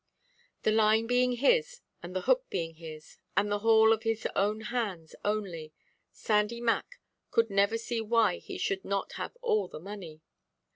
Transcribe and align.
The 0.63 0.71
line 0.71 1.05
being 1.05 1.33
his, 1.33 1.81
and 2.01 2.15
the 2.15 2.21
hook 2.21 2.49
being 2.49 2.73
his, 2.73 3.17
and 3.37 3.51
the 3.51 3.59
haul 3.59 3.93
of 3.93 4.01
his 4.01 4.27
own 4.35 4.61
hands 4.61 5.13
only, 5.23 5.73
Sandy 6.11 6.59
Mac 6.59 6.99
could 7.29 7.51
never 7.51 7.77
see 7.77 8.01
why 8.01 8.37
he 8.37 8.57
should 8.57 8.83
not 8.83 9.11
have 9.11 9.37
all 9.43 9.67
the 9.67 9.79
money. 9.79 10.23